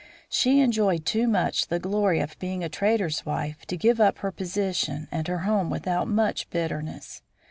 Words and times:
She 0.29 0.61
enjoyed 0.61 1.05
too 1.05 1.27
much 1.27 1.67
the 1.67 1.77
glory 1.77 2.21
of 2.21 2.39
being 2.39 2.63
a 2.63 2.69
trader's 2.69 3.23
wife 3.23 3.67
to 3.67 3.77
give 3.77 4.01
up 4.01 4.17
her 4.17 4.31
position 4.31 5.07
and 5.11 5.27
her 5.27 5.41
home 5.45 5.69
without 5.69 6.07
much 6.07 6.49
bitterness. 6.49 7.21